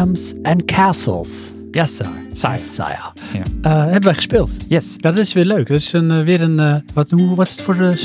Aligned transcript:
Kingdoms 0.00 0.34
and 0.42 0.64
Castles. 0.64 1.52
Yes, 1.70 1.96
sir. 1.96 2.10
Sire. 2.32 3.12
Ja. 3.32 3.42
Eh, 3.62 3.82
hebben 3.82 4.02
wij 4.02 4.14
gespeeld. 4.14 4.56
Yes. 4.68 4.94
Ja, 4.96 5.10
dat 5.10 5.16
is 5.16 5.32
weer 5.32 5.44
leuk. 5.44 5.66
Dat 5.66 5.76
is 5.76 5.92
een, 5.92 6.10
eh, 6.10 6.22
weer 6.22 6.40
een... 6.40 6.58
eh, 6.58 6.74
wat, 6.94 7.10
hoe, 7.10 7.34
wat 7.34 7.46
is 7.46 7.52
het 7.52 7.62
voor, 7.62 7.98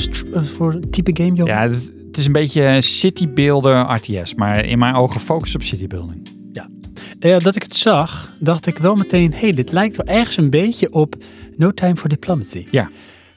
voor 0.44 0.80
type 0.90 1.24
game, 1.24 1.34
joh? 1.34 1.48
Ja, 1.48 1.62
het 1.62 1.72
is, 1.72 1.92
het 2.08 2.18
is 2.18 2.26
een 2.26 2.32
beetje 2.32 2.82
citybuilder 2.82 3.80
RTS, 3.80 4.36
maar 4.36 4.66
in 4.66 4.80
mijn 4.80 4.96
ogen 4.96 5.22
focus 5.22 5.56
op 5.56 5.62
citybuilding. 5.62 6.34
Eh, 7.20 7.40
dat 7.40 7.56
ik 7.56 7.64
het 7.64 7.76
zag, 7.76 8.32
dacht 8.40 8.68
ik 8.68 8.78
wel 8.78 8.96
meteen... 8.96 9.34
hey, 9.34 9.54
dit 9.54 9.72
lijkt 9.72 9.96
wel 9.96 10.16
ergens 10.16 10.38
een 10.38 10.50
beetje 10.50 10.94
op 10.94 11.16
No 11.58 11.72
Time 11.72 11.96
for 11.96 12.10
Diplomacy. 12.10 12.68
Ja. 12.72 12.90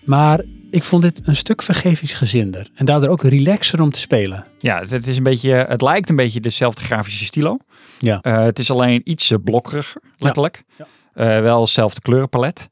Maar 0.05 0.43
ik 0.70 0.84
vond 0.84 1.02
dit 1.02 1.20
een 1.25 1.37
stuk 1.37 1.62
vergevingsgezinder. 1.62 2.70
En 2.75 2.84
daardoor 2.84 3.09
ook 3.09 3.23
relaxer 3.23 3.80
om 3.83 3.91
te 3.91 4.01
spelen. 4.01 4.45
Ja, 4.59 4.80
het, 4.80 4.91
het 4.91 5.06
is 5.06 5.16
een 5.16 5.23
beetje, 5.23 5.51
het 5.51 5.83
lijkt 5.83 6.11
een 6.11 6.16
beetje 6.16 6.41
dezelfde 6.41 6.83
grafische 6.83 7.25
stilo. 7.25 7.59
Ja. 7.98 8.20
Eh, 8.20 8.43
het 8.43 8.59
is 8.59 8.70
alleen 8.70 9.01
iets 9.05 9.33
blokkeriger, 9.45 10.02
letterlijk. 10.19 10.65
Ja. 10.79 10.87
Eh, 11.12 11.41
wel 11.41 11.61
hetzelfde 11.61 12.01
kleurenpalet. 12.01 12.69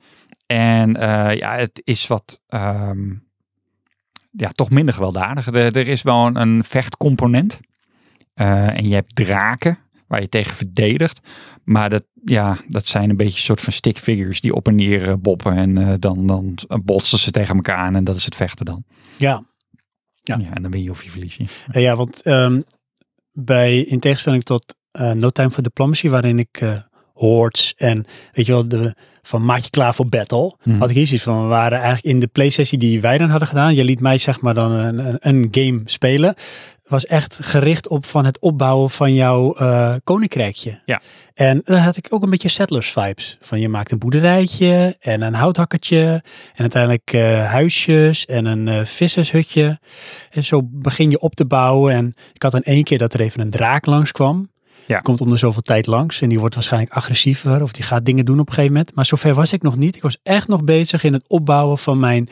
En 0.46 0.96
eh, 0.96 1.36
ja, 1.36 1.56
het 1.56 1.80
is 1.84 2.06
wat, 2.06 2.40
ehm, 2.46 3.14
ja, 4.30 4.48
toch 4.48 4.70
minder 4.70 4.94
gewelddadig. 4.94 5.46
Er, 5.46 5.76
er 5.76 5.88
is 5.88 6.02
wel 6.02 6.26
een, 6.26 6.36
een 6.36 6.64
vechtcomponent. 6.64 7.60
En 8.34 8.88
je 8.88 8.94
hebt 8.94 9.16
draken 9.16 9.78
waar 10.06 10.20
je 10.20 10.28
tegen 10.28 10.54
verdedigt. 10.54 11.20
Maar 11.64 11.88
dat, 11.88 12.06
ja, 12.24 12.56
dat 12.68 12.86
zijn 12.86 13.10
een 13.10 13.16
beetje 13.16 13.38
een 13.38 13.44
soort 13.44 13.60
van 13.60 13.72
stick 13.72 13.98
figures 13.98 14.40
die 14.40 14.54
op 14.54 14.66
en 14.68 14.74
neer 14.74 15.20
boppen. 15.20 15.52
En 15.56 16.00
dan, 16.00 16.26
dan 16.26 16.58
botsen 16.84 17.18
ze 17.18 17.30
tegen 17.30 17.54
elkaar 17.54 17.76
aan 17.76 17.96
en 17.96 18.04
dat 18.04 18.16
is 18.16 18.24
het 18.24 18.36
vechten 18.36 18.64
dan. 18.64 18.84
Ja, 19.18 19.44
Ja. 20.20 20.38
Ja. 20.38 20.54
en 20.54 20.62
dan 20.62 20.70
win 20.70 20.82
je 20.82 20.90
of 20.90 21.04
je 21.04 21.10
verlies 21.10 21.36
je. 21.36 21.44
Ja 21.80 21.96
want 21.96 22.22
ehm, 22.22 22.60
bij, 23.32 23.78
in 23.80 24.00
tegenstelling 24.00 24.42
tot 24.42 24.76
No 25.00 25.30
Time 25.30 25.50
for 25.50 25.62
Diplomacy, 25.62 26.08
waarin 26.08 26.38
ik 26.38 26.60
eh 26.60 26.70
hordes 27.14 27.74
en 27.76 28.04
weet 28.32 28.46
je 28.46 28.52
wel, 28.52 28.68
de, 28.68 28.94
van 29.22 29.44
maak 29.44 29.60
je 29.60 29.70
klaar 29.70 29.94
voor 29.94 30.06
battle, 30.08 30.56
Mhm. 30.64 30.78
had 30.78 30.90
ik 30.90 30.96
hier 30.96 31.06
zoiets 31.06 31.24
van, 31.24 31.42
we 31.42 31.48
waren 31.48 31.78
eigenlijk 31.78 32.04
in 32.14 32.20
de 32.20 32.26
playsessie 32.26 32.78
die 32.78 33.00
wij 33.00 33.18
dan 33.18 33.28
hadden 33.28 33.48
gedaan, 33.48 33.74
je 33.74 33.84
liet 33.84 34.00
mij 34.00 34.18
zeg 34.18 34.40
maar 34.40 34.54
dan 34.54 34.70
een, 34.72 34.98
een, 34.98 35.16
een 35.20 35.48
game 35.50 35.80
spelen, 35.84 36.34
was 36.88 37.06
echt 37.06 37.38
gericht 37.42 37.88
op 37.88 38.06
van 38.06 38.24
het 38.24 38.38
opbouwen 38.38 38.90
van 38.90 39.14
jouw 39.14 39.54
eh, 39.54 39.94
koninkrijkje. 40.04 40.80
Ja. 40.84 41.00
En 41.34 41.60
daar 41.64 41.78
had 41.78 41.96
ik 41.96 42.06
ook 42.10 42.22
een 42.22 42.30
beetje 42.30 42.48
settlers 42.48 42.92
vibes. 42.92 43.38
Van 43.40 43.60
je 43.60 43.68
maakt 43.68 43.90
een 43.92 43.98
boerderijtje 43.98 44.96
en 45.00 45.22
een 45.22 45.34
houthakkertje 45.34 46.22
en 46.54 46.60
uiteindelijk 46.60 47.12
eh, 47.12 47.46
huisjes 47.50 48.24
en 48.26 48.44
een 48.44 48.68
eh, 48.68 48.84
vissershutje. 48.84 49.78
En 50.30 50.44
zo 50.44 50.60
begin 50.64 51.10
je 51.10 51.20
op 51.20 51.34
te 51.34 51.44
bouwen. 51.44 51.92
En 51.94 52.14
ik 52.32 52.42
had 52.42 52.52
dan 52.52 52.62
één 52.62 52.84
keer 52.84 52.98
dat 52.98 53.14
er 53.14 53.20
even 53.20 53.40
een 53.40 53.50
draak 53.50 53.86
langskwam. 53.86 54.50
Ja. 54.86 55.00
Komt 55.00 55.20
om 55.20 55.30
de 55.30 55.36
zoveel 55.36 55.62
tijd 55.62 55.86
langs 55.86 56.20
en 56.20 56.28
die 56.28 56.38
wordt 56.40 56.54
waarschijnlijk 56.54 56.92
agressiever 56.92 57.62
of 57.62 57.72
die 57.72 57.84
gaat 57.84 58.04
dingen 58.04 58.24
doen 58.24 58.38
op 58.40 58.46
een 58.48 58.54
gegeven 58.54 58.72
moment. 58.76 58.94
Maar 58.94 59.06
zover 59.06 59.34
was 59.34 59.52
ik 59.52 59.62
nog 59.62 59.76
niet. 59.76 59.96
Ik 59.96 60.02
was 60.02 60.18
echt 60.22 60.48
nog 60.48 60.64
bezig 60.64 61.04
in 61.04 61.12
het 61.12 61.24
opbouwen 61.28 61.78
van 61.78 61.98
mijn 61.98 62.28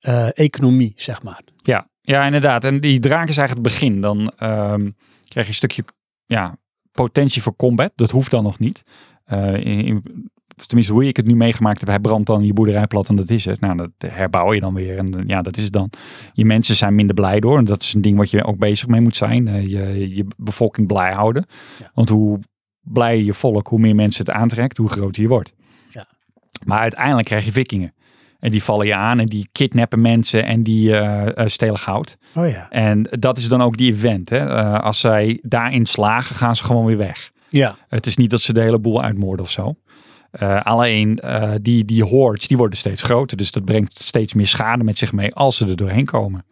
eh, 0.00 0.38
economie, 0.38 0.92
zeg 0.96 1.22
maar. 1.22 1.40
Ja, 1.62 1.88
ja, 2.00 2.24
inderdaad. 2.24 2.64
En 2.64 2.80
die 2.80 2.98
draak 2.98 3.28
is 3.28 3.36
eigenlijk 3.36 3.68
het 3.68 3.78
begin. 3.78 4.00
Dan 4.00 4.32
ehm, 4.36 4.90
krijg 5.28 5.46
je 5.46 5.52
een 5.52 5.54
stukje 5.54 5.84
ja, 6.26 6.56
potentie 6.92 7.42
voor 7.42 7.56
combat. 7.56 7.92
Dat 7.94 8.10
hoeft 8.10 8.30
dan 8.30 8.42
nog 8.42 8.58
niet. 8.58 8.82
Eh, 9.24 9.54
in, 9.54 9.84
in- 9.84 10.30
tenminste, 10.56 10.92
hoe 10.92 11.06
ik 11.06 11.16
het 11.16 11.26
nu 11.26 11.36
meegemaakt 11.36 11.80
heb, 11.80 11.88
hij 11.88 11.98
brandt 11.98 12.26
dan 12.26 12.44
je 12.44 12.52
boerderij 12.52 12.86
plat 12.86 13.08
en 13.08 13.16
dat 13.16 13.30
is 13.30 13.44
het. 13.44 13.60
Nou, 13.60 13.76
dat 13.76 14.10
herbouw 14.12 14.52
je 14.52 14.60
dan 14.60 14.74
weer. 14.74 14.98
En 14.98 15.18
eh, 15.18 15.26
ja, 15.26 15.42
dat 15.42 15.56
is 15.56 15.64
het 15.64 15.72
dan. 15.72 15.90
Je 16.32 16.44
mensen 16.44 16.76
zijn 16.76 16.94
minder 16.94 17.14
blij 17.14 17.40
door. 17.40 17.58
En 17.58 17.64
dat 17.64 17.82
is 17.82 17.94
een 17.94 18.00
ding 18.00 18.16
wat 18.16 18.30
je 18.30 18.44
ook 18.44 18.58
bezig 18.58 18.88
mee 18.88 19.00
moet 19.00 19.16
zijn. 19.16 19.48
Eh, 19.48 19.62
je, 19.62 20.14
je 20.14 20.26
bevolking 20.36 20.86
blij 20.86 21.12
houden. 21.12 21.46
Ja. 21.78 21.90
Want 21.94 22.08
hoe 22.08 22.40
blijer 22.80 23.24
je 23.24 23.34
volk, 23.34 23.68
hoe 23.68 23.78
meer 23.78 23.94
mensen 23.94 24.24
het 24.24 24.34
aantrekt, 24.34 24.76
hoe 24.76 24.88
groter 24.88 25.22
je 25.22 25.28
wordt. 25.28 25.52
Ja. 25.90 26.06
Maar 26.64 26.78
uiteindelijk 26.78 27.26
krijg 27.26 27.44
je 27.44 27.52
vikingen. 27.52 27.94
En 28.38 28.50
die 28.50 28.62
vallen 28.62 28.86
je 28.86 28.94
aan 28.94 29.18
en 29.18 29.26
die 29.26 29.48
kidnappen 29.52 30.00
mensen 30.00 30.44
en 30.44 30.62
die 30.62 30.96
eh, 30.96 31.46
stelen 31.46 31.78
goud. 31.78 32.16
Oh 32.34 32.48
ja. 32.48 32.70
En 32.70 33.02
dat 33.10 33.36
is 33.36 33.48
dan 33.48 33.62
ook 33.62 33.76
die 33.76 33.92
event. 33.92 34.28
Hè? 34.28 34.48
Als 34.80 35.00
zij 35.00 35.38
daarin 35.42 35.86
slagen, 35.86 36.36
gaan 36.36 36.56
ze 36.56 36.64
gewoon 36.64 36.84
weer 36.84 36.96
weg. 36.96 37.32
Ja, 37.52 37.76
Het 37.88 38.06
is 38.06 38.16
niet 38.16 38.30
dat 38.30 38.40
ze 38.40 38.52
de 38.52 38.60
hele 38.60 38.78
boel 38.78 39.02
uitmoorden 39.02 39.44
of 39.44 39.50
zo. 39.50 39.74
Eh, 40.32 40.62
alleen 40.62 41.18
eh, 41.18 41.52
die, 41.60 41.84
die 41.84 42.04
hordes, 42.04 42.48
die 42.48 42.56
worden 42.56 42.78
steeds 42.78 43.02
groter. 43.02 43.36
Dus 43.36 43.50
dat 43.50 43.64
brengt 43.64 43.98
steeds 43.98 44.34
meer 44.34 44.46
schade 44.46 44.84
met 44.84 44.98
zich 44.98 45.12
mee 45.12 45.34
als 45.34 45.56
ze 45.56 45.66
er 45.66 45.76
doorheen 45.76 46.04
komen. 46.04 46.44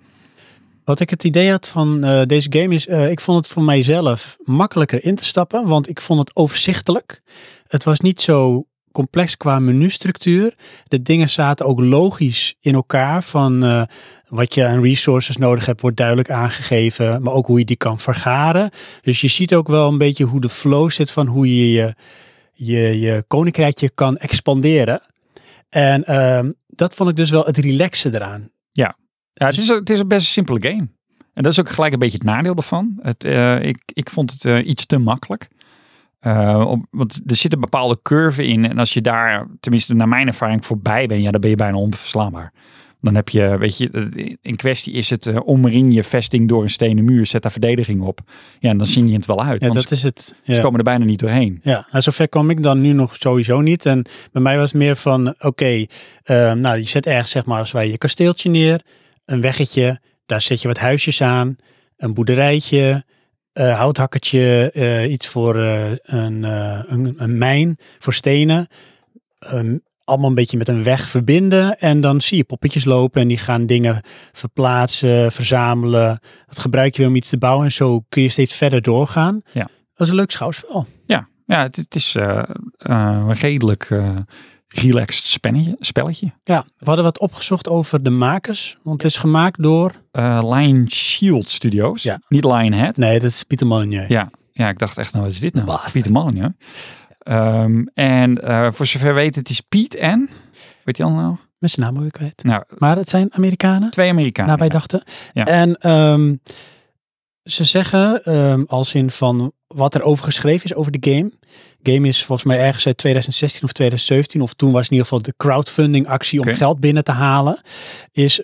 Wat 0.85 1.01
ik 1.01 1.11
het 1.11 1.25
idee 1.25 1.51
had 1.51 1.69
van 1.69 2.05
eh, 2.05 2.27
deze 2.27 2.53
game 2.53 2.75
is, 2.75 2.87
ik 2.87 3.21
vond 3.21 3.45
het 3.45 3.53
voor 3.53 3.63
mijzelf 3.63 4.37
makkelijker 4.45 5.05
in 5.05 5.15
te 5.15 5.25
stappen, 5.25 5.67
want 5.67 5.89
ik 5.89 6.01
vond 6.01 6.21
het 6.21 6.37
overzichtelijk. 6.37 7.23
Het 7.67 7.85
was 7.85 8.01
niet 8.01 8.21
zo 8.21 8.65
complex 8.93 9.37
qua 9.37 9.59
menustructuur. 9.59 10.55
De 10.85 11.03
dingen 11.03 11.29
zaten 11.29 11.67
ook 11.67 11.81
logisch 11.81 12.55
in 12.61 12.75
elkaar 12.75 13.23
van 13.23 13.87
wat 14.29 14.55
je 14.55 14.67
aan 14.67 14.83
resources 14.83 15.37
nodig 15.37 15.67
hebt 15.67 15.81
wordt 15.81 15.97
duidelijk 15.97 16.31
aangegeven, 16.31 17.23
maar 17.23 17.33
ook 17.33 17.47
hoe 17.47 17.59
je 17.59 17.65
die 17.65 17.77
kan 17.77 17.99
vergaren. 17.99 18.71
Dus 19.03 19.21
je 19.21 19.29
ziet 19.29 19.55
ook 19.55 19.69
wel 19.69 19.89
een 19.89 19.99
beetje 19.99 20.25
hoe 20.25 20.41
de 20.41 20.49
flow 20.49 20.91
zit 20.91 21.11
van 21.11 21.27
hoe 21.27 21.57
je 21.57 21.71
je, 21.71 21.95
je, 22.67 23.01
je 23.01 23.25
koninkrijkje 23.27 23.91
kan 23.91 24.17
expanderen. 24.17 25.03
En 25.69 26.05
ehm, 26.05 26.51
dat 26.67 26.95
vond 26.95 27.11
ik 27.11 27.17
dus 27.17 27.31
wel 27.31 27.45
het 27.45 27.59
relaxen 27.59 28.15
eraan. 28.15 28.51
Ja, 28.73 28.97
het 29.33 29.57
is, 29.57 29.69
het 29.69 29.91
is 29.91 29.99
een 29.99 30.09
best 30.09 30.27
simpele 30.27 30.69
game. 30.69 30.89
En 31.35 31.43
dat 31.43 31.53
is 31.53 31.61
ook 31.61 31.69
gelijk 31.69 31.93
een 31.93 31.99
beetje 31.99 32.19
het 32.19 32.27
nadeel 32.27 32.55
ervan. 32.55 32.99
Het, 33.03 33.25
eh, 33.25 33.63
ik, 33.63 33.83
ik 33.93 34.11
vond 34.11 34.33
het 34.33 34.45
eh, 34.45 34.67
iets 34.67 34.87
te 34.87 34.99
makkelijk. 34.99 35.49
Eh, 36.19 36.75
want 36.91 37.21
er 37.27 37.37
zit 37.37 37.53
een 37.53 37.61
bepaalde 37.61 37.99
curve 38.03 38.45
in. 38.45 38.65
En 38.65 38.79
als 38.79 38.93
je 38.93 39.01
daar, 39.01 39.47
tenminste 39.61 39.95
naar 39.95 40.09
mijn 40.09 40.27
ervaring, 40.27 40.67
voorbij 40.67 41.07
bent, 41.07 41.23
ja, 41.23 41.31
dan 41.31 41.41
ben 41.41 41.51
je 41.51 41.57
bijna 41.57 41.77
onverslaanbaar. 41.77 42.53
Dan 43.01 43.15
heb 43.15 43.29
je, 43.29 43.59
weet 43.59 43.79
je, 43.79 43.91
eh, 43.91 44.37
in 44.43 44.57
kwestie 44.57 44.93
is 44.93 45.11
het 45.11 45.27
uh, 45.27 45.37
omring 45.45 45.95
je 45.95 46.03
vesting 46.03 46.49
door 46.49 46.63
een 46.63 46.71
stenen 46.71 47.05
muur, 47.05 47.27
zet 47.27 47.43
daar 47.43 47.53
verdediging 47.53 48.03
op. 48.03 48.21
Ja, 48.59 48.71
en 48.71 48.79
dan 48.79 48.87
zie 48.87 49.07
je 49.07 49.15
het 49.15 49.27
wel 49.27 49.43
uit. 49.43 49.63
Ja, 49.63 49.71
dat 49.71 49.91
is 49.91 50.03
het. 50.03 50.35
ze 50.45 50.61
komen 50.61 50.79
er 50.79 50.85
bijna 50.85 51.05
niet 51.05 51.19
doorheen. 51.19 51.61
Ja, 51.63 51.87
nou, 51.91 52.03
zover 52.03 52.29
kwam 52.29 52.51
ik 52.51 52.63
dan 52.63 52.81
nu 52.81 52.93
nog 52.93 53.17
sowieso 53.17 53.61
niet. 53.61 53.87
En 53.87 54.07
bij 54.33 54.43
mij 54.43 54.59
was 54.59 54.73
het 54.73 54.81
meer 54.81 54.97
van, 54.97 55.35
oké, 55.39 55.87
eh, 56.23 56.53
nou 56.53 56.79
je 56.79 56.89
zet 56.89 57.07
ergens 57.07 57.31
zeg 57.31 57.45
maar 57.45 57.59
als 57.59 57.73
wij 57.73 57.89
je 57.89 57.99
kasteeltje 57.99 58.51
neer, 58.51 58.81
een 59.25 59.41
weggetje, 59.41 60.01
daar 60.27 60.41
zet 60.41 60.63
je 60.63 60.69
wat 60.69 60.79
huisjes 60.79 61.23
aan, 61.23 61.57
een 61.97 62.15
boerderijtje, 62.15 63.05
eh 63.53 63.79
houthakkertje, 63.79 64.71
eh, 64.73 65.11
iets 65.11 65.27
voor 65.27 65.57
eh, 65.57 65.91
een, 66.03 66.45
eh, 66.45 66.83
een, 66.87 67.15
een 67.17 67.39
mijn, 67.39 67.79
voor 67.99 68.15
stenen. 68.15 68.69
Ehm, 69.39 69.77
allemaal 70.11 70.29
een 70.29 70.35
beetje 70.35 70.57
met 70.57 70.69
een 70.69 70.83
weg 70.83 71.09
verbinden 71.09 71.79
en 71.79 72.01
dan 72.01 72.21
zie 72.21 72.37
je 72.37 72.45
poppetjes 72.45 72.85
lopen 72.85 73.21
en 73.23 73.29
die 73.29 73.37
gaan 73.39 73.67
dingen 73.67 74.01
verplaatsen, 74.33 75.33
verzamelen. 75.33 76.21
Dat 76.47 76.59
gebruik 76.59 76.93
je 76.93 76.99
weer 76.99 77.11
om 77.11 77.17
iets 77.17 77.29
te 77.29 77.39
bouwen 77.39 77.65
en 77.65 77.73
zo 77.73 78.05
kun 78.09 78.23
je 78.23 78.29
steeds 78.29 78.57
verder 78.57 78.83
doorgaan. 78.83 79.43
Ja. 79.53 79.69
Dat 79.95 80.07
is 80.07 80.09
een 80.09 80.15
leuk 80.15 80.31
schouwspel. 80.31 80.87
Ja, 81.07 81.29
ja 81.47 81.63
het, 81.63 81.77
het 81.77 81.95
is 81.95 82.17
een 82.79 83.33
redelijk 83.35 83.87
eh, 83.91 84.17
relaxed 84.69 85.25
spennetje, 85.25 85.77
spelletje. 85.81 86.33
Ja, 86.45 86.65
we 86.77 86.85
hadden 86.85 87.05
wat 87.05 87.19
opgezocht 87.19 87.69
over 87.69 88.03
de 88.03 88.11
makers. 88.11 88.77
Want 88.83 89.03
het 89.03 89.11
is 89.11 89.17
gemaakt 89.19 89.63
door... 89.63 89.93
Lion 90.41 90.91
Shield 90.91 91.49
Studios, 91.49 92.03
Ja. 92.03 92.21
niet 92.29 92.45
Lionhead. 92.45 92.97
Nee, 92.97 93.19
dat 93.19 93.31
is 93.31 93.45
Pieter 93.45 93.67
Molyneux. 93.67 94.09
Ja, 94.09 94.31
ja, 94.53 94.69
ik 94.69 94.79
dacht 94.79 94.99
echt, 94.99 95.13
nou 95.13 95.25
wat 95.25 95.35
is 95.35 95.41
dit 95.41 95.55
nou? 95.55 95.67
Bastard. 95.67 95.93
Pieter 95.93 96.13
Molyneux. 96.13 96.55
Ehm, 97.31 97.85
en 97.95 98.43
eh, 98.43 98.71
voor 98.71 98.87
zover 98.87 99.15
weet, 99.15 99.35
het 99.35 99.49
is 99.49 99.61
Piet 99.61 99.95
en, 99.95 100.31
weet 100.85 100.97
je 100.97 101.03
al 101.03 101.11
nou? 101.11 101.37
Met 101.59 101.71
zijn 101.71 101.93
naam 101.93 102.05
ook 102.05 102.13
kwijt. 102.13 102.45
Nou, 102.45 102.63
Maar 102.79 102.97
het 102.97 103.09
zijn 103.09 103.35
Amerikanen, 103.35 103.91
twee 103.91 104.11
Amerikanen. 104.11 104.49
naar 104.49 104.59
wij 104.59 104.67
ja. 104.67 104.73
dachten. 104.73 105.03
Ja. 105.33 105.45
En 105.45 105.77
ehm, 105.77 106.35
ze 107.43 107.65
zeggen, 107.65 108.25
ehm, 108.25 108.63
als 108.67 108.95
in 108.95 109.11
van 109.11 109.53
wat 109.67 109.95
er 109.95 110.03
over 110.03 110.25
geschreven 110.25 110.65
is 110.65 110.75
over 110.75 110.93
de 110.93 111.11
game. 111.11 111.33
Game 111.83 112.09
is 112.09 112.25
volgens 112.25 112.47
mij 112.47 112.59
ergens 112.59 112.87
uit 112.87 112.97
2016 112.97 113.63
of 113.65 113.73
2017. 113.73 114.41
Of 114.41 114.55
toen 114.55 114.73
was 114.73 114.85
in 114.85 114.91
ieder 114.91 115.07
geval 115.07 115.23
de 115.23 115.35
crowdfunding 115.37 116.09
actie 116.09 116.41
om 116.41 116.55
geld 116.55 116.81
binnen 116.81 117.05
te 117.05 117.13
halen. 117.13 117.61
Is, 118.13 118.41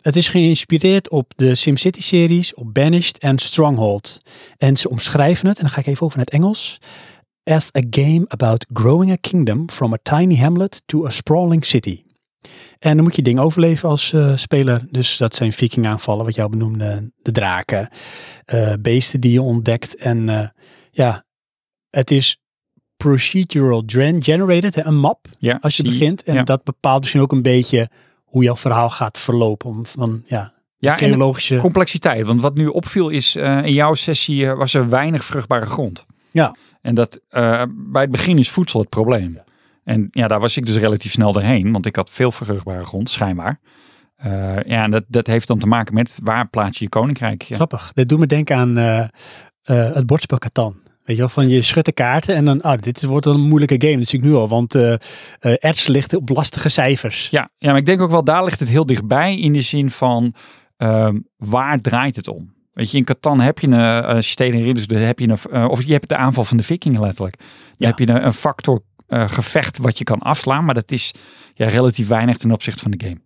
het 0.00 0.16
is 0.16 0.28
geïnspireerd 0.28 1.10
op 1.10 1.32
de 1.36 1.54
SimCity 1.54 2.00
series, 2.02 2.54
op 2.54 2.74
Banished 2.74 3.18
en 3.18 3.38
Stronghold. 3.38 4.20
En 4.56 4.76
ze 4.76 4.90
omschrijven 4.90 5.48
het, 5.48 5.56
en 5.56 5.64
dan 5.64 5.72
ga 5.72 5.80
ik 5.80 5.86
even 5.86 6.02
over 6.02 6.16
naar 6.16 6.26
het 6.26 6.34
Engels. 6.34 6.78
As 7.44 7.70
a 7.76 7.82
game 7.90 8.24
about 8.28 8.66
growing 8.72 9.12
a 9.12 9.16
kingdom 9.20 9.70
from 9.70 9.92
a 9.92 9.98
tiny 10.02 10.36
hamlet 10.36 10.82
to 10.86 11.06
a 11.06 11.10
sprawling 11.10 11.64
city. 11.64 12.04
En 12.78 12.94
dan 12.94 13.04
moet 13.04 13.16
je 13.16 13.22
dingen 13.22 13.42
overleven 13.42 13.88
als 13.88 14.12
eh, 14.12 14.36
speler. 14.36 14.86
Dus 14.90 15.16
dat 15.16 15.34
zijn 15.34 15.52
vikingaanvallen, 15.52 16.24
wat 16.24 16.34
jou 16.34 16.50
benoemde, 16.50 17.12
de 17.22 17.32
draken, 17.32 17.88
eh, 18.44 18.72
beesten 18.80 19.20
die 19.20 19.32
je 19.32 19.42
ontdekt. 19.42 19.96
En 19.96 20.28
eh, 20.28 20.48
ja, 20.90 21.24
het 21.90 22.10
is 22.10 22.42
procedural 22.96 23.82
gen- 23.86 24.22
generated, 24.22 24.76
een 24.76 24.96
map 24.96 25.26
Ja, 25.38 25.58
als 25.60 25.76
je 25.76 25.82
begint. 25.82 26.22
En 26.22 26.34
ja. 26.34 26.42
dat 26.42 26.64
bepaalt 26.64 27.00
misschien 27.00 27.20
ook 27.20 27.32
een 27.32 27.42
beetje 27.42 27.88
hoe 28.24 28.42
jouw 28.42 28.56
verhaal 28.56 28.90
gaat 28.90 29.18
verlopen. 29.18 29.68
Om, 29.68 29.86
van, 29.86 30.22
ja, 30.26 30.52
ja, 30.78 30.96
geologische... 30.96 31.56
complexiteit. 31.56 32.26
Want 32.26 32.40
wat 32.40 32.54
nu 32.54 32.66
opviel 32.66 33.08
is, 33.08 33.36
in 33.36 33.72
jouw 33.72 33.94
sessie 33.94 34.54
was 34.54 34.74
er 34.74 34.88
weinig 34.88 35.24
vruchtbare 35.24 35.66
grond. 35.66 36.06
Ja. 36.30 36.54
En 36.80 36.94
dat 36.94 37.20
eh, 37.28 37.62
bij 37.70 38.02
het 38.02 38.10
begin 38.10 38.38
is 38.38 38.50
voedsel 38.50 38.80
het 38.80 38.88
probleem. 38.88 39.38
En 39.84 40.08
ja, 40.10 40.28
daar 40.28 40.40
was 40.40 40.56
ik 40.56 40.66
dus 40.66 40.76
relatief 40.76 41.12
snel 41.12 41.32
doorheen, 41.32 41.72
want 41.72 41.86
ik 41.86 41.96
had 41.96 42.10
veel 42.10 42.32
verruchtbare 42.32 42.84
grond, 42.84 43.10
schijnbaar. 43.10 43.60
Eh, 44.16 44.62
ja, 44.62 44.82
en 44.82 44.90
dat, 44.90 45.04
dat 45.08 45.26
heeft 45.26 45.48
dan 45.48 45.58
te 45.58 45.66
maken 45.66 45.94
met 45.94 46.18
waar 46.22 46.48
plaats 46.48 46.78
je 46.78 46.84
je 46.84 46.90
koninkrijk. 46.90 47.42
Ja. 47.42 47.56
Grappig. 47.56 47.92
Dit 47.92 48.08
doet 48.08 48.18
me 48.18 48.26
denken 48.26 48.56
aan 48.56 48.78
eh, 48.78 49.04
het 49.94 50.06
bordspel 50.06 50.38
Catan. 50.38 50.80
Weet 51.04 51.16
je 51.16 51.22
wel, 51.24 51.28
van 51.28 51.48
je 51.48 51.62
schudt 51.62 51.86
de 51.86 51.92
kaarten 51.92 52.34
en 52.34 52.44
dan, 52.44 52.60
ah, 52.60 52.80
dit 52.80 53.04
wordt 53.04 53.26
een 53.26 53.40
moeilijke 53.40 53.86
game, 53.86 53.96
dat 53.96 54.06
zie 54.06 54.18
ik 54.18 54.24
nu 54.24 54.34
al. 54.34 54.48
Want 54.48 54.74
eh, 54.74 54.94
erts 55.40 55.86
ligt 55.86 56.14
op 56.14 56.28
lastige 56.28 56.68
cijfers. 56.68 57.28
Ja, 57.28 57.50
ja, 57.58 57.68
maar 57.68 57.78
ik 57.78 57.86
denk 57.86 58.00
ook 58.00 58.10
wel, 58.10 58.24
daar 58.24 58.44
ligt 58.44 58.60
het 58.60 58.68
heel 58.68 58.86
dichtbij 58.86 59.38
in 59.38 59.52
de 59.52 59.60
zin 59.60 59.90
van 59.90 60.34
ehm, 60.76 61.18
waar 61.36 61.80
draait 61.80 62.16
het 62.16 62.28
om? 62.28 62.52
Weet 62.72 62.90
je, 62.90 62.96
in 62.98 63.04
Catan 63.04 63.40
heb 63.40 63.58
je 63.58 63.66
een 63.66 64.14
uh, 64.14 64.20
steden 64.20 64.62
ridders, 64.62 64.86
dus 64.86 64.98
heb 65.00 65.18
je 65.18 65.28
een, 65.28 65.38
eh, 65.52 65.64
of 65.68 65.82
je 65.84 65.92
hebt 65.92 66.08
de 66.08 66.16
aanval 66.16 66.44
van 66.44 66.56
de 66.56 66.62
vikingen 66.62 67.00
letterlijk. 67.00 67.36
Dan 67.38 67.48
Ja. 67.76 67.86
heb 67.86 67.98
je 67.98 68.08
een, 68.08 68.24
een 68.26 68.32
factor 68.32 68.80
eh, 69.06 69.28
gevecht 69.28 69.78
wat 69.78 69.98
je 69.98 70.04
kan 70.04 70.18
afslaan, 70.18 70.64
maar 70.64 70.74
dat 70.74 70.90
is 70.92 71.14
ja, 71.54 71.68
relatief 71.68 72.08
weinig 72.08 72.36
ten 72.36 72.50
opzichte 72.52 72.82
van 72.82 72.90
de 72.90 73.04
game. 73.06 73.20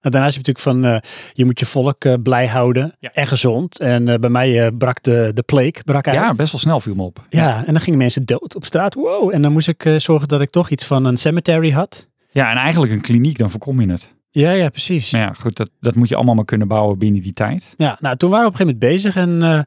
En 0.00 0.10
daarnaast 0.10 0.36
heb 0.36 0.46
je 0.46 0.52
natuurlijk 0.52 0.82
van, 1.02 1.10
je 1.32 1.44
moet 1.44 1.58
je 1.58 1.66
volk 1.66 2.22
blij 2.22 2.46
houden 2.46 2.96
Ja. 2.98 3.10
en 3.10 3.26
gezond. 3.26 3.78
En 3.78 4.20
bij 4.20 4.30
mij 4.30 4.72
brak 4.72 5.02
de, 5.02 5.30
de 5.34 5.42
plague 5.42 5.82
brak 5.84 6.06
uit. 6.06 6.16
Ja, 6.16 6.34
best 6.34 6.52
wel 6.52 6.60
snel 6.60 6.80
viel 6.80 6.94
me 6.94 7.02
op. 7.02 7.26
Ja, 7.28 7.64
en 7.66 7.72
dan 7.72 7.82
gingen 7.82 7.98
mensen 7.98 8.24
dood 8.24 8.54
op 8.54 8.64
straat. 8.64 8.94
Wow. 8.94 9.34
En 9.34 9.42
dan 9.42 9.52
moest 9.52 9.68
ik 9.68 9.94
zorgen 9.96 10.28
dat 10.28 10.40
ik 10.40 10.50
toch 10.50 10.70
iets 10.70 10.84
van 10.84 11.04
een 11.04 11.16
cemetery 11.16 11.70
had. 11.70 12.08
Ja, 12.30 12.50
en 12.50 12.56
eigenlijk 12.56 12.92
een 12.92 13.00
kliniek, 13.00 13.38
dan 13.38 13.50
voorkom 13.50 13.80
je 13.80 13.90
het. 13.90 14.08
Ja, 14.34 14.50
ja, 14.50 14.68
precies. 14.68 15.10
Maar 15.10 15.20
ja, 15.20 15.32
goed, 15.32 15.56
dat, 15.56 15.70
dat 15.80 15.94
moet 15.94 16.08
je 16.08 16.14
allemaal 16.16 16.34
maar 16.34 16.44
kunnen 16.44 16.68
bouwen 16.68 16.98
binnen 16.98 17.22
die 17.22 17.32
tijd. 17.32 17.66
Ja, 17.76 17.98
nou, 18.00 18.16
toen 18.16 18.30
waren 18.30 18.44
we 18.50 18.54
op 18.54 18.60
een 18.60 18.66
gegeven 18.66 18.88
moment 18.90 19.02
bezig 19.02 19.16
en 19.16 19.42
eh, 19.58 19.62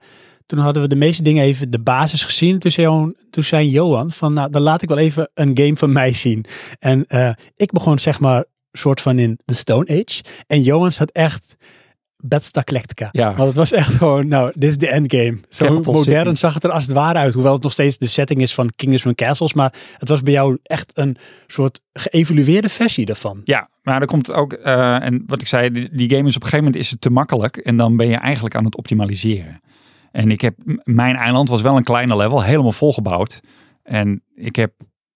toen 0.46 0.60
hadden 0.60 0.82
we 0.82 0.88
de 0.90 0.96
meeste 0.96 1.24
dingen 1.24 1.44
even 1.44 1.70
de 1.72 1.80
basis 1.80 2.24
gezien. 2.24 2.60
Toen 2.60 2.72
zei, 2.72 2.88
Johan- 2.88 3.16
toen 3.30 3.44
zei 3.44 3.70
Johan 3.70 4.12
van, 4.12 4.34
nou, 4.34 4.50
dan 4.52 4.62
laat 4.62 4.82
ik 4.82 4.90
wel 4.90 4.98
even 4.98 5.30
een 5.34 5.58
game 5.58 5.76
van 5.76 5.92
mij 5.92 6.14
zien. 6.14 6.46
En 6.80 7.06
eh, 7.06 7.30
ik 7.56 7.72
begon 7.72 8.00
zeg 8.00 8.20
maar 8.20 8.46
soort 8.72 9.02
van 9.02 9.20
in 9.20 9.40
de 9.46 9.54
Stone 9.54 9.90
Age. 9.90 10.24
En 10.48 10.62
Johan 10.62 10.92
staat 10.92 11.12
echt 11.12 11.56
Battlestar 12.28 12.64
Galactica. 12.66 13.10
Ja. 13.12 13.36
Want 13.36 13.48
het 13.48 13.56
was 13.56 13.72
echt 13.72 13.94
gewoon, 13.96 14.28
nou, 14.28 14.52
dit 14.56 14.70
is 14.70 14.78
de 14.78 14.88
endgame. 14.88 15.40
Zo 15.50 15.66
Capital 15.66 15.94
modern 15.94 16.26
City. 16.26 16.40
zag 16.40 16.54
het 16.54 16.64
er 16.64 16.72
als 16.72 16.84
het 16.84 16.94
ware 16.94 17.20
uit. 17.20 17.34
Hoewel 17.34 17.54
het 17.54 17.64
nog 17.64 17.72
steeds 17.72 17.98
de 17.98 18.08
setting 18.08 18.42
is 18.42 18.54
van 18.54 18.72
Kingdoms 18.76 19.06
and 19.06 19.16
Castles. 19.16 19.54
Maar 19.54 19.74
het 19.98 20.10
was 20.10 20.22
bij 20.22 20.34
jou 20.34 20.58
echt 20.64 20.92
een 20.94 21.18
soort 21.48 21.82
geëvalueerde 21.94 22.70
versie 22.70 23.06
daarvan. 23.06 23.42
Ja, 23.44 23.70
maar 23.82 24.02
er 24.02 24.08
komt 24.08 24.32
ook, 24.34 24.54
eh, 24.54 25.04
en 25.04 25.24
wat 25.28 25.42
ik 25.42 25.48
zei, 25.48 25.72
die, 25.72 25.90
die 25.92 26.10
game 26.10 26.28
is 26.28 26.36
op 26.36 26.42
een 26.42 26.50
gegeven 26.50 26.66
moment 26.66 26.76
is 26.76 26.92
het 26.92 27.02
te 27.02 27.10
makkelijk 27.10 27.58
en 27.58 27.78
dan 27.78 27.98
ben 27.98 28.08
je 28.08 28.16
eigenlijk 28.16 28.56
aan 28.56 28.66
het 28.66 28.76
optimaliseren. 28.76 29.62
En 30.12 30.32
ik 30.32 30.42
heb, 30.42 30.56
mijn 30.84 31.16
eiland 31.16 31.50
was 31.50 31.62
wel 31.62 31.76
een 31.78 31.84
kleine 31.84 32.16
level, 32.16 32.44
helemaal 32.44 32.72
volgebouwd. 32.72 33.42
En 33.84 34.24
ik 34.36 34.56
heb, 34.56 34.74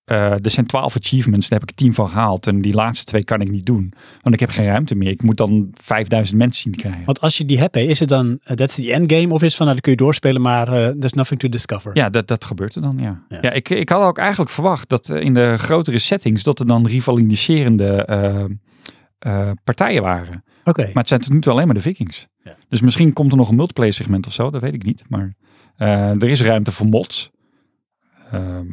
eh, 0.09 0.31
er 0.31 0.49
zijn 0.49 0.65
twaalf 0.65 0.95
achievements, 0.95 1.47
daar 1.47 1.59
heb 1.59 1.69
ik 1.69 1.75
tien 1.75 1.93
van 1.93 2.09
gehaald. 2.09 2.47
En 2.47 2.61
die 2.61 2.73
laatste 2.73 3.05
twee 3.05 3.23
kan 3.23 3.41
ik 3.41 3.51
niet 3.51 3.65
doen, 3.65 3.93
want 4.21 4.35
ik 4.35 4.39
heb 4.39 4.49
geen 4.49 4.65
ruimte 4.65 4.95
meer. 4.95 5.09
Ik 5.09 5.23
moet 5.23 5.37
dan 5.37 5.69
5000 5.73 6.37
mensen 6.37 6.61
zien 6.61 6.75
krijgen. 6.75 7.05
Want 7.05 7.21
als 7.21 7.37
je 7.37 7.45
die 7.45 7.59
hebt, 7.59 7.75
is 7.75 7.99
het 7.99 8.09
dan, 8.09 8.27
uh, 8.27 8.55
that's 8.55 8.75
the 8.75 8.93
endgame? 8.93 9.33
Of 9.33 9.41
is 9.41 9.47
het 9.47 9.55
van, 9.55 9.65
nou, 9.65 9.79
dan 9.79 9.81
kun 9.81 9.91
je 9.91 9.97
doorspelen, 9.97 10.41
maar 10.41 10.67
eh, 10.67 10.89
there's 10.89 11.13
nothing 11.13 11.39
to 11.39 11.49
discover? 11.49 11.91
Ja, 11.93 12.09
dat, 12.09 12.27
dat 12.27 12.45
gebeurt 12.45 12.75
er 12.75 12.81
dan, 12.81 12.97
ja. 12.97 13.23
Ja. 13.29 13.37
Ja, 13.41 13.51
ik, 13.51 13.69
ik 13.69 13.89
had 13.89 14.01
ook 14.01 14.17
eigenlijk 14.17 14.51
verwacht 14.51 14.89
dat 14.89 15.09
eh, 15.09 15.21
in 15.21 15.33
de 15.33 15.57
grotere 15.57 15.99
settings, 15.99 16.43
dat 16.43 16.59
er 16.59 16.67
dan 16.67 16.87
rivaliserende 16.87 18.05
eh, 18.05 18.45
eh, 19.19 19.51
partijen 19.63 20.01
waren. 20.01 20.43
Oké. 20.63 20.81
Maar 20.81 20.93
het 20.93 21.07
zijn 21.07 21.21
tot 21.21 21.31
nu 21.31 21.39
toe 21.39 21.53
alleen 21.53 21.65
maar 21.65 21.75
de 21.75 21.81
Vikings. 21.81 22.27
Ja. 22.43 22.55
Dus 22.69 22.81
misschien 22.81 23.13
komt 23.13 23.31
er 23.31 23.37
nog 23.37 23.49
een 23.49 23.55
multiplayer 23.55 23.93
segment 23.93 24.27
of 24.27 24.33
zo, 24.33 24.49
dat 24.49 24.61
weet 24.61 24.73
ik 24.73 24.83
niet. 24.83 25.03
Maar 25.09 25.33
eh, 25.75 26.09
er 26.09 26.29
is 26.29 26.41
ruimte 26.41 26.71
voor 26.71 26.85
mods. 26.85 27.31
Ehm, 28.31 28.65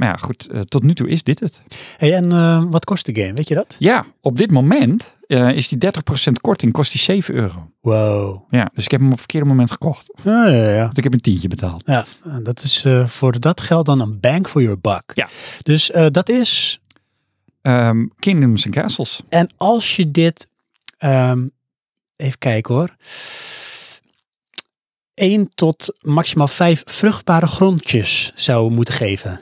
maar 0.00 0.08
ja, 0.08 0.16
goed, 0.16 0.48
eh, 0.48 0.60
tot 0.60 0.82
nu 0.82 0.94
toe 0.94 1.08
is 1.08 1.22
dit 1.22 1.40
het. 1.40 1.60
Hey, 1.96 2.14
en 2.14 2.32
eh, 2.32 2.64
wat 2.70 2.84
kost 2.84 3.06
de 3.06 3.14
game? 3.14 3.32
Weet 3.32 3.48
je 3.48 3.54
dat? 3.54 3.76
Ja, 3.78 4.06
op 4.20 4.36
dit 4.36 4.50
moment 4.50 5.16
eh, 5.26 5.50
is 5.50 5.68
die 5.68 5.78
30% 5.78 6.32
korting, 6.40 6.72
kost 6.72 6.92
die 6.92 7.00
7 7.00 7.34
euro. 7.34 7.70
Wow. 7.80 8.42
Ja, 8.50 8.70
dus 8.74 8.84
ik 8.84 8.90
heb 8.90 9.00
hem 9.00 9.08
op 9.08 9.14
het 9.18 9.20
verkeerde 9.20 9.46
moment 9.46 9.70
gekocht. 9.70 10.12
Ja, 10.22 10.46
ja, 10.46 10.70
ja. 10.70 10.82
Want 10.82 10.98
ik 10.98 11.04
heb 11.04 11.12
een 11.12 11.20
tientje 11.20 11.48
betaald. 11.48 11.82
ja 11.86 12.06
dat 12.42 12.62
is 12.62 12.86
voor 13.04 13.40
dat 13.40 13.60
geld 13.60 13.86
dan 13.86 14.00
een 14.00 14.20
bank 14.20 14.48
for 14.48 14.62
your 14.62 14.78
buck. 14.80 15.02
Ja. 15.14 15.28
Dus 15.62 15.90
dat 16.10 16.28
is, 16.28 16.80
Ehm, 17.62 18.06
Kingdoms 18.18 18.64
and 18.64 18.74
Castles. 18.74 19.20
en 19.28 19.48
als 19.56 19.96
je 19.96 20.10
dit, 20.10 20.48
ehm, 20.98 21.46
even 22.16 22.38
kijken 22.38 22.74
hoor. 22.74 22.96
1 25.14 25.48
tot 25.54 25.98
maximaal 26.00 26.48
5 26.48 26.82
vruchtbare 26.84 27.46
grondjes 27.46 28.32
zou 28.34 28.70
moeten 28.70 28.94
geven. 28.94 29.40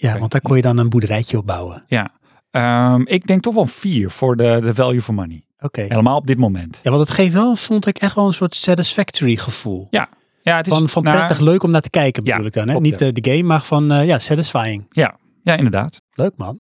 Ja, 0.00 0.18
want 0.18 0.32
daar 0.32 0.40
kon 0.40 0.56
je 0.56 0.62
dan 0.62 0.78
een 0.78 0.88
boerderijtje 0.88 1.38
op 1.38 1.46
bouwen. 1.46 1.84
Ja, 1.86 2.10
Ehm, 2.50 3.02
ik 3.04 3.26
denk 3.26 3.42
toch 3.42 3.54
wel 3.54 3.66
4 3.66 4.10
voor 4.10 4.36
de, 4.36 4.58
de 4.62 4.74
value 4.74 5.02
for 5.02 5.14
money. 5.14 5.42
Oké. 5.60 5.80
Helemaal 5.80 6.16
op 6.16 6.26
dit 6.26 6.38
moment. 6.38 6.80
Ja, 6.82 6.90
want 6.90 7.02
het 7.08 7.16
geeft 7.16 7.32
wel, 7.32 7.56
vond 7.56 7.86
ik 7.86 7.98
echt 7.98 8.14
wel 8.14 8.26
een 8.26 8.32
soort 8.32 8.56
satisfactory 8.56 9.36
gevoel. 9.36 9.86
Ja, 9.90 10.08
het 10.42 10.66
is 10.66 10.72
Van, 10.72 10.88
van 10.88 11.02
prettig 11.02 11.38
leuk 11.38 11.62
om 11.62 11.70
naar 11.70 11.80
te 11.80 11.90
kijken 11.90 12.24
Ja, 12.24 12.30
bedoel 12.30 12.46
ik 12.46 12.52
dan. 12.52 12.64
Hè? 12.64 12.70
klopt, 12.70 12.86
Niet 12.86 13.00
ja. 13.00 13.10
de 13.10 13.30
game, 13.30 13.42
maar 13.42 13.62
van 13.62 13.90
eh, 13.92 14.06
ja, 14.06 14.18
satisfying. 14.18 14.86
Ja, 15.42 15.56
inderdaad. 15.56 16.02
Leuk 16.12 16.32
man. 16.36 16.60